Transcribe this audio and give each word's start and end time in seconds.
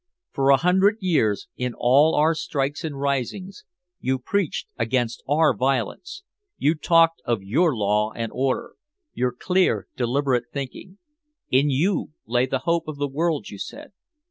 For 0.31 0.49
a 0.49 0.57
hundred 0.57 0.97
years, 0.99 1.47
in 1.57 1.75
all 1.77 2.15
our 2.15 2.33
strikes 2.33 2.83
and 2.83 2.99
risings, 2.99 3.65
you 3.99 4.17
preached 4.17 4.67
against 4.75 5.21
our 5.29 5.55
violence 5.55 6.23
you 6.57 6.73
talked 6.73 7.21
of 7.23 7.43
your 7.43 7.75
law 7.75 8.11
and 8.11 8.31
order, 8.33 8.73
your 9.13 9.31
clear 9.31 9.87
deliberate 9.95 10.45
thinking. 10.51 10.97
In 11.51 11.69
you 11.69 12.13
lay 12.25 12.47
the 12.47 12.63
hope 12.65 12.87
of 12.87 12.97
the 12.97 13.07
world, 13.07 13.49
you 13.51 13.59
said. 13.59 13.91